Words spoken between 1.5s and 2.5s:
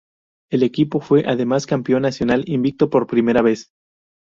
campeón nacional